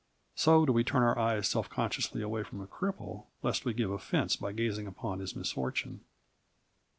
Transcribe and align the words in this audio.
So 0.33 0.65
do 0.65 0.73
we 0.73 0.83
turn 0.83 1.03
our 1.03 1.19
eyes 1.19 1.47
self 1.47 1.69
consciously 1.69 2.23
away 2.23 2.41
from 2.41 2.59
a 2.59 2.65
cripple, 2.65 3.27
lest 3.43 3.65
we 3.65 3.75
give 3.75 3.91
offense 3.91 4.35
by 4.35 4.51
gazing 4.51 4.87
upon 4.87 5.19
his 5.19 5.35
misfortune. 5.35 6.01